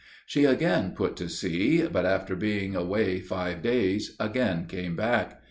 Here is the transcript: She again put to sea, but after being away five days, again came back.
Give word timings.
She 0.25 0.45
again 0.45 0.93
put 0.95 1.15
to 1.17 1.29
sea, 1.29 1.83
but 1.85 2.07
after 2.07 2.35
being 2.35 2.75
away 2.75 3.19
five 3.19 3.61
days, 3.61 4.15
again 4.19 4.65
came 4.65 4.95
back. 4.95 5.39